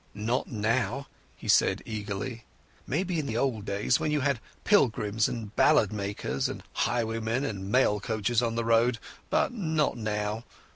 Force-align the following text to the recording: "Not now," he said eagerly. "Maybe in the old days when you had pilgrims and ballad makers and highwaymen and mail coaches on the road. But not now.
"Not 0.15 0.47
now," 0.47 1.05
he 1.35 1.47
said 1.47 1.83
eagerly. 1.85 2.43
"Maybe 2.87 3.19
in 3.19 3.27
the 3.27 3.37
old 3.37 3.65
days 3.65 3.99
when 3.99 4.09
you 4.09 4.21
had 4.21 4.39
pilgrims 4.63 5.27
and 5.27 5.55
ballad 5.55 5.93
makers 5.93 6.49
and 6.49 6.63
highwaymen 6.73 7.45
and 7.45 7.71
mail 7.71 7.99
coaches 7.99 8.41
on 8.41 8.55
the 8.55 8.65
road. 8.65 8.97
But 9.29 9.51
not 9.53 9.97
now. 9.97 10.43